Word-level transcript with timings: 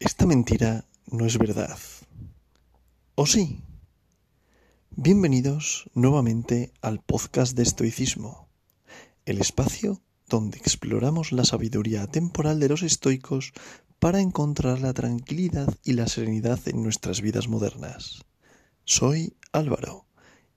Esta 0.00 0.26
mentira 0.26 0.84
no 1.06 1.26
es 1.26 1.38
verdad. 1.38 1.76
¿O 3.16 3.26
sí? 3.26 3.64
Bienvenidos 4.90 5.90
nuevamente 5.92 6.72
al 6.80 7.00
podcast 7.00 7.56
de 7.56 7.64
estoicismo, 7.64 8.48
el 9.24 9.40
espacio 9.40 10.00
donde 10.28 10.58
exploramos 10.58 11.32
la 11.32 11.44
sabiduría 11.44 12.06
temporal 12.06 12.60
de 12.60 12.68
los 12.68 12.84
estoicos 12.84 13.52
para 13.98 14.20
encontrar 14.20 14.78
la 14.78 14.94
tranquilidad 14.94 15.74
y 15.82 15.94
la 15.94 16.06
serenidad 16.06 16.60
en 16.66 16.80
nuestras 16.84 17.20
vidas 17.20 17.48
modernas. 17.48 18.24
Soy 18.84 19.34
Álvaro 19.50 20.06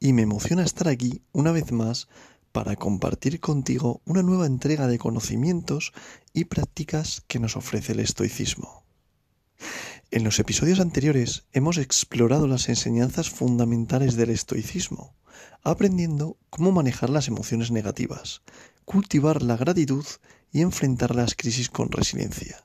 y 0.00 0.14
me 0.14 0.22
emociona 0.22 0.64
estar 0.64 0.88
aquí 0.88 1.20
una 1.32 1.52
vez 1.52 1.72
más 1.72 2.08
para 2.52 2.74
compartir 2.76 3.38
contigo 3.40 4.00
una 4.06 4.22
nueva 4.22 4.46
entrega 4.46 4.86
de 4.86 4.96
conocimientos 4.96 5.92
y 6.32 6.46
prácticas 6.46 7.22
que 7.28 7.38
nos 7.38 7.58
ofrece 7.58 7.92
el 7.92 8.00
estoicismo. 8.00 8.85
En 10.10 10.24
los 10.24 10.38
episodios 10.38 10.80
anteriores 10.80 11.44
hemos 11.52 11.78
explorado 11.78 12.46
las 12.46 12.68
enseñanzas 12.68 13.30
fundamentales 13.30 14.16
del 14.16 14.30
estoicismo, 14.30 15.14
aprendiendo 15.62 16.38
cómo 16.50 16.72
manejar 16.72 17.10
las 17.10 17.28
emociones 17.28 17.70
negativas, 17.70 18.42
cultivar 18.84 19.42
la 19.42 19.56
gratitud 19.56 20.06
y 20.52 20.62
enfrentar 20.62 21.14
las 21.14 21.34
crisis 21.34 21.68
con 21.68 21.90
resiliencia. 21.90 22.64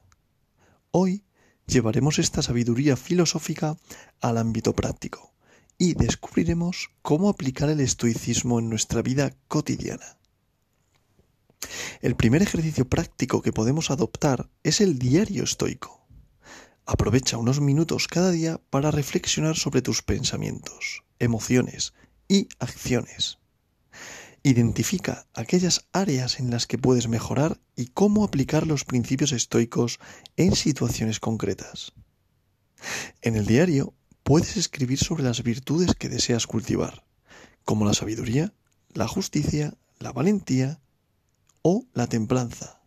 Hoy 0.91 1.23
llevaremos 1.65 2.19
esta 2.19 2.41
sabiduría 2.41 2.95
filosófica 2.95 3.77
al 4.19 4.37
ámbito 4.37 4.73
práctico 4.73 5.33
y 5.77 5.93
descubriremos 5.95 6.91
cómo 7.01 7.27
aplicar 7.29 7.69
el 7.69 7.79
estoicismo 7.79 8.59
en 8.59 8.69
nuestra 8.69 9.01
vida 9.01 9.33
cotidiana. 9.47 10.19
El 12.01 12.15
primer 12.15 12.41
ejercicio 12.41 12.87
práctico 12.87 13.41
que 13.41 13.53
podemos 13.53 13.89
adoptar 13.89 14.49
es 14.63 14.81
el 14.81 14.99
diario 14.99 15.43
estoico. 15.43 16.00
Aprovecha 16.85 17.38
unos 17.38 17.62
minutos 17.62 18.08
cada 18.08 18.31
día 18.31 18.59
para 18.70 18.91
reflexionar 18.91 19.55
sobre 19.55 19.82
tus 19.82 20.01
pensamientos, 20.01 21.04
emociones 21.20 21.93
y 22.27 22.49
acciones. 22.60 23.38
Identifica 24.43 25.27
aquellas 25.35 25.85
áreas 25.93 26.40
en 26.40 26.49
las 26.49 26.65
que 26.65 26.79
puedes 26.79 27.07
mejorar 27.07 27.60
y 27.76 27.88
cómo 27.88 28.23
aplicar 28.23 28.65
los 28.65 28.84
principios 28.84 29.32
estoicos 29.32 29.99
en 30.38 30.55
situaciones 30.55 31.20
concretas. 31.20 31.93
En 33.21 33.35
el 33.35 33.45
diario 33.45 33.93
puedes 34.23 34.57
escribir 34.57 34.98
sobre 34.98 35.23
las 35.23 35.43
virtudes 35.43 35.93
que 35.93 36.10
deseas 36.10 36.48
cultivar, 36.48 37.05
como 37.63 37.85
la 37.85 37.93
sabiduría, 37.93 38.54
la 38.93 39.07
justicia, 39.07 39.76
la 39.99 40.12
valentía 40.12 40.82
o 41.62 41.85
la 41.93 42.07
templanza. 42.07 42.82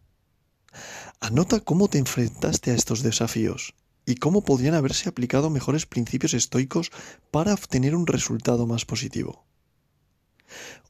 Anota 1.20 1.60
cómo 1.60 1.86
te 1.86 1.98
enfrentaste 1.98 2.72
a 2.72 2.74
estos 2.74 3.02
desafíos 3.04 3.74
y 4.06 4.16
cómo 4.16 4.44
podrían 4.44 4.74
haberse 4.74 5.08
aplicado 5.08 5.50
mejores 5.50 5.86
principios 5.86 6.34
estoicos 6.34 6.90
para 7.30 7.54
obtener 7.54 7.94
un 7.94 8.06
resultado 8.06 8.66
más 8.66 8.84
positivo. 8.84 9.44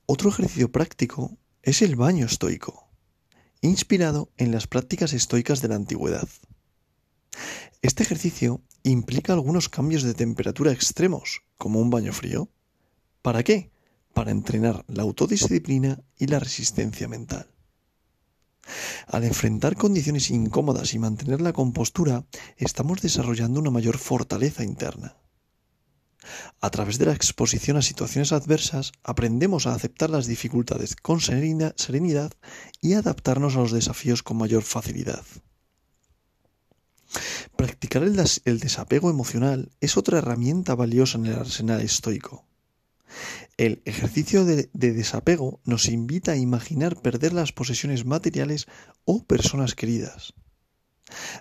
Otro 0.07 0.31
ejercicio 0.31 0.71
práctico 0.71 1.37
es 1.63 1.81
el 1.83 1.97
baño 1.97 2.27
estoico, 2.27 2.89
inspirado 3.61 4.31
en 4.37 4.53
las 4.53 4.67
prácticas 4.67 5.13
estoicas 5.13 5.63
de 5.63 5.69
la 5.69 5.77
antigüedad. 5.77 6.29
Este 7.81 8.03
ejercicio 8.03 8.63
implica 8.83 9.33
algunos 9.33 9.69
cambios 9.69 10.03
de 10.03 10.15
temperatura 10.15 10.73
extremos, 10.73 11.43
como 11.57 11.81
un 11.81 11.91
baño 11.91 12.13
frío. 12.13 12.51
¿Para 13.23 13.43
qué? 13.43 13.71
Para 14.13 14.31
entrenar 14.31 14.85
la 14.89 15.03
autodisciplina 15.03 16.03
y 16.19 16.27
la 16.27 16.39
resistencia 16.39 17.09
mental. 17.09 17.54
Al 19.07 19.25
enfrentar 19.25 19.77
condiciones 19.77 20.31
incómodas 20.31 20.95
y 20.95 20.99
mantener 20.99 21.41
la 21.41 21.53
compostura, 21.53 22.25
estamos 22.57 23.03
desarrollando 23.03 23.61
una 23.61 23.71
mayor 23.71 23.99
fortaleza 23.99 24.65
interna. 24.65 25.17
A 26.61 26.71
través 26.71 26.99
de 26.99 27.07
la 27.07 27.13
exposición 27.13 27.77
a 27.77 27.83
situaciones 27.83 28.33
adversas, 28.33 28.93
aprendemos 29.03 29.67
a 29.67 29.75
aceptar 29.75 30.11
las 30.11 30.27
dificultades 30.27 30.97
con 30.97 31.21
serenidad 31.21 32.33
y 32.81 32.95
adaptarnos 32.95 33.57
a 33.57 33.61
los 33.61 33.73
desafíos 33.73 34.23
con 34.23 34.39
mayor 34.39 34.63
facilidad. 34.63 35.25
Practicar 37.57 38.03
el, 38.03 38.17
desapego 38.61 39.11
emocional 39.11 39.71
es 39.81 39.97
otra 39.97 40.19
herramienta 40.19 40.75
valiosa 40.75 41.19
en 41.19 41.27
el 41.27 41.35
arsenal 41.35 41.81
estoico. 41.81 42.45
El 43.57 43.83
ejercicio 43.85 44.45
de, 44.45 44.69
desapego 44.73 45.61
nos 45.65 45.87
invita 45.89 46.33
a 46.33 46.37
imaginar 46.37 47.01
perder 47.01 47.33
las 47.33 47.53
posesiones 47.53 48.05
materiales 48.05 48.67
o 49.05 49.25
personas 49.25 49.77
queridas. 49.77 50.35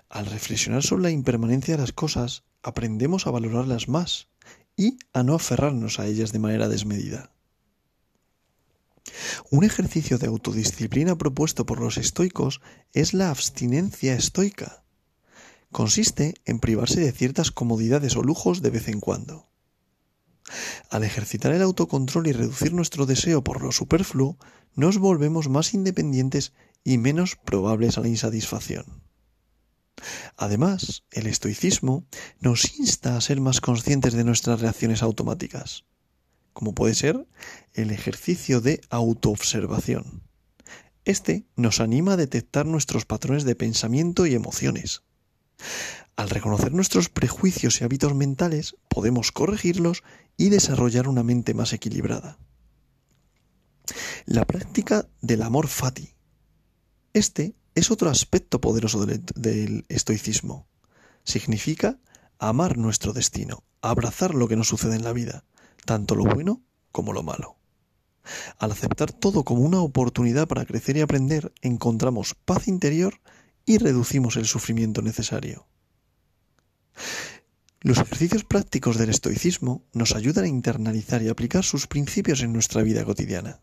Al 0.08 0.26
reflexionar 0.26 0.84
sobre 0.84 1.02
la 1.04 1.10
impermanencia 1.10 1.74
de 1.74 1.80
las 1.80 1.92
cosas, 1.92 2.44
aprendemos 2.62 3.26
a 3.26 3.32
valorarlas 3.32 3.88
más 3.88 4.28
y 4.76 4.98
a 5.12 5.24
no 5.24 5.34
aferrarnos 5.34 5.98
a 5.98 6.06
ellas 6.06 6.30
de 6.30 6.38
manera 6.38 6.68
desmedida. 6.68 7.32
Un 9.50 9.64
ejercicio 9.64 10.16
de 10.18 10.28
autodisciplina 10.28 11.18
propuesto 11.18 11.66
por 11.66 11.80
los 11.80 11.98
estoicos 11.98 12.60
es 12.92 13.12
la 13.12 13.30
abstinencia 13.30 14.14
estoica. 14.14 14.84
Consiste 15.72 16.34
en 16.44 16.60
privarse 16.60 17.00
de 17.00 17.10
ciertas 17.10 17.50
comodidades 17.50 18.16
o 18.16 18.22
lujos 18.22 18.62
de 18.62 18.70
vez 18.70 18.86
en 18.86 19.00
cuando. 19.00 19.48
Al 20.90 21.04
ejercitar 21.04 21.52
el 21.52 21.62
autocontrol 21.62 22.26
y 22.26 22.32
reducir 22.32 22.72
nuestro 22.72 23.06
deseo 23.06 23.42
por 23.42 23.62
lo 23.62 23.72
superfluo, 23.72 24.38
nos 24.74 24.98
volvemos 24.98 25.48
más 25.48 25.74
independientes 25.74 26.52
y 26.82 26.98
menos 26.98 27.36
probables 27.36 27.96
a 27.96 28.02
la 28.02 28.08
insatisfacción. 28.08 28.84
Además, 30.36 31.04
el 31.12 31.26
estoicismo 31.26 32.04
nos 32.40 32.78
insta 32.78 33.16
a 33.16 33.20
ser 33.20 33.40
más 33.40 33.60
conscientes 33.60 34.12
de 34.12 34.24
nuestras 34.24 34.60
reacciones 34.60 35.02
automáticas, 35.02 35.84
como 36.52 36.74
puede 36.74 36.94
ser 36.94 37.26
el 37.72 37.90
ejercicio 37.90 38.60
de 38.60 38.80
autoobservación. 38.90 40.22
Este 41.04 41.46
nos 41.56 41.80
anima 41.80 42.14
a 42.14 42.16
detectar 42.16 42.66
nuestros 42.66 43.04
patrones 43.04 43.44
de 43.44 43.54
pensamiento 43.54 44.26
y 44.26 44.34
emociones. 44.34 45.02
Al 46.16 46.30
reconocer 46.30 46.72
nuestros 46.72 47.08
prejuicios 47.08 47.80
y 47.80 47.84
hábitos 47.84 48.14
mentales, 48.14 48.76
podemos 48.88 49.32
corregirlos 49.32 50.02
y 50.36 50.48
desarrollar 50.48 51.08
una 51.08 51.22
mente 51.22 51.54
más 51.54 51.72
equilibrada. 51.72 52.38
La 54.26 54.44
práctica 54.44 55.08
del 55.20 55.42
amor 55.42 55.68
fati. 55.68 56.14
Este 57.12 57.54
es 57.74 57.90
otro 57.90 58.10
aspecto 58.10 58.60
poderoso 58.60 59.04
del, 59.06 59.84
estoicismo. 59.88 60.66
Significa 61.24 61.98
amar 62.38 62.78
nuestro 62.78 63.12
destino, 63.12 63.64
abrazar 63.82 64.34
lo 64.34 64.48
que 64.48 64.56
nos 64.56 64.68
sucede 64.68 64.96
en 64.96 65.04
la 65.04 65.12
vida, 65.12 65.44
tanto 65.84 66.14
lo 66.14 66.24
bueno 66.24 66.62
como 66.92 67.12
lo 67.12 67.22
malo. 67.22 67.56
Al 68.58 68.72
aceptar 68.72 69.12
todo 69.12 69.44
como 69.44 69.62
una 69.62 69.80
oportunidad 69.80 70.48
para 70.48 70.64
crecer 70.64 70.96
y 70.96 71.02
aprender, 71.02 71.52
encontramos 71.60 72.34
paz 72.34 72.68
interior 72.68 73.20
y 73.66 73.78
reducimos 73.78 74.36
el 74.36 74.46
sufrimiento 74.46 75.02
necesario. 75.02 75.66
Los 77.80 77.98
ejercicios 77.98 78.44
prácticos 78.44 78.96
del 78.96 79.10
estoicismo 79.10 79.84
nos 79.92 80.14
ayudan 80.14 80.44
a 80.44 80.48
internalizar 80.48 81.22
y 81.22 81.28
aplicar 81.28 81.64
sus 81.64 81.86
principios 81.86 82.40
en 82.40 82.52
nuestra 82.52 82.82
vida 82.82 83.04
cotidiana. 83.04 83.60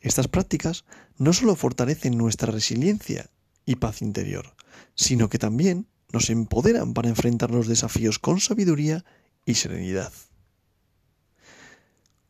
Estas 0.00 0.28
prácticas 0.28 0.84
no 1.18 1.32
solo 1.32 1.54
fortalecen 1.54 2.16
nuestra 2.16 2.50
resiliencia 2.50 3.30
y 3.66 3.76
paz 3.76 4.00
interior, 4.00 4.54
sino 4.94 5.28
que 5.28 5.38
también 5.38 5.86
nos 6.12 6.30
empoderan 6.30 6.94
para 6.94 7.08
enfrentar 7.08 7.50
los 7.50 7.66
desafíos 7.66 8.18
con 8.18 8.40
sabiduría 8.40 9.04
y 9.44 9.54
serenidad. 9.54 10.12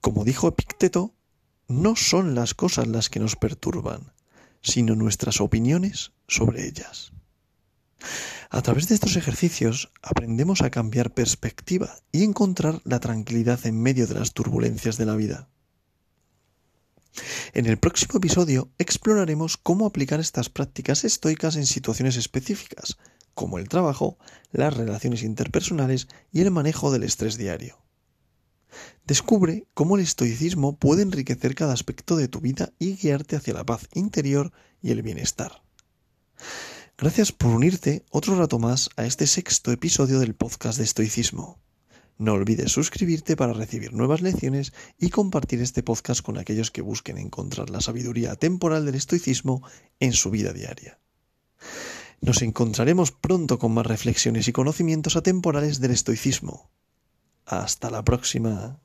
Como 0.00 0.24
dijo 0.24 0.48
Epicteto, 0.48 1.14
no 1.68 1.96
son 1.96 2.34
las 2.34 2.54
cosas 2.54 2.86
las 2.86 3.10
que 3.10 3.20
nos 3.20 3.36
perturban, 3.36 4.12
sino 4.66 4.96
nuestras 4.96 5.40
opiniones 5.40 6.12
sobre 6.26 6.66
ellas. 6.66 7.12
A 8.50 8.62
través 8.62 8.88
de 8.88 8.96
estos 8.96 9.16
ejercicios 9.16 9.92
aprendemos 10.02 10.60
a 10.60 10.70
cambiar 10.70 11.14
perspectiva 11.14 11.96
y 12.12 12.24
encontrar 12.24 12.80
la 12.84 13.00
tranquilidad 13.00 13.64
en 13.66 13.80
medio 13.80 14.06
de 14.06 14.14
las 14.14 14.32
turbulencias 14.32 14.96
de 14.96 15.06
la 15.06 15.16
vida. 15.16 15.48
En 17.54 17.66
el 17.66 17.78
próximo 17.78 18.18
episodio 18.18 18.70
exploraremos 18.78 19.56
cómo 19.56 19.86
aplicar 19.86 20.20
estas 20.20 20.50
prácticas 20.50 21.04
estoicas 21.04 21.56
en 21.56 21.64
situaciones 21.64 22.16
específicas, 22.16 22.98
como 23.34 23.58
el 23.58 23.68
trabajo, 23.68 24.18
las 24.50 24.76
relaciones 24.76 25.22
interpersonales 25.22 26.08
y 26.32 26.40
el 26.40 26.50
manejo 26.50 26.90
del 26.90 27.04
estrés 27.04 27.38
diario. 27.38 27.85
Descubre 29.06 29.66
cómo 29.74 29.96
el 29.96 30.02
estoicismo 30.02 30.76
puede 30.76 31.02
enriquecer 31.02 31.54
cada 31.54 31.72
aspecto 31.72 32.16
de 32.16 32.28
tu 32.28 32.40
vida 32.40 32.72
y 32.78 32.96
guiarte 32.96 33.36
hacia 33.36 33.54
la 33.54 33.64
paz 33.64 33.88
interior 33.94 34.52
y 34.82 34.90
el 34.90 35.02
bienestar. 35.02 35.62
Gracias 36.98 37.30
por 37.30 37.50
unirte 37.50 38.04
otro 38.10 38.36
rato 38.36 38.58
más 38.58 38.90
a 38.96 39.04
este 39.04 39.26
sexto 39.26 39.70
episodio 39.70 40.18
del 40.18 40.34
podcast 40.34 40.78
de 40.78 40.84
estoicismo. 40.84 41.58
No 42.18 42.32
olvides 42.32 42.72
suscribirte 42.72 43.36
para 43.36 43.52
recibir 43.52 43.92
nuevas 43.92 44.22
lecciones 44.22 44.72
y 44.98 45.10
compartir 45.10 45.60
este 45.60 45.82
podcast 45.82 46.22
con 46.22 46.38
aquellos 46.38 46.70
que 46.70 46.80
busquen 46.80 47.18
encontrar 47.18 47.68
la 47.68 47.82
sabiduría 47.82 48.36
temporal 48.36 48.86
del 48.86 48.94
estoicismo 48.94 49.62
en 50.00 50.14
su 50.14 50.30
vida 50.30 50.54
diaria. 50.54 50.98
Nos 52.22 52.40
encontraremos 52.40 53.12
pronto 53.12 53.58
con 53.58 53.72
más 53.72 53.86
reflexiones 53.86 54.48
y 54.48 54.52
conocimientos 54.52 55.16
atemporales 55.16 55.80
del 55.80 55.90
estoicismo. 55.90 56.70
Hasta 57.46 57.90
la 57.90 58.02
próxima. 58.02 58.80